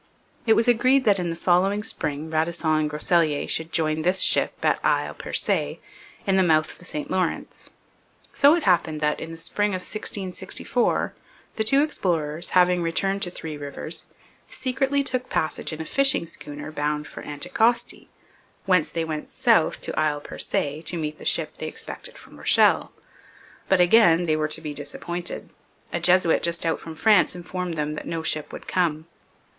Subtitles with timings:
[0.47, 4.53] It was agreed that in the following spring Radisson and Groseilliers should join this ship
[4.65, 5.77] at Isle Percé
[6.25, 7.69] at the mouth of the St Lawrence.
[8.33, 11.13] So it happened that, in the spring of 1664,
[11.55, 14.07] the two explorers, having returned to Three Rivers,
[14.49, 18.07] secretly took passage in a fishing schooner bound for Anticosti,
[18.65, 22.91] whence they went south to Isle Percé to meet the ship they expected from Rochelle.
[23.69, 25.51] But again they were to be disappointed;
[25.93, 29.05] a Jesuit just out from France informed them that no ship would come.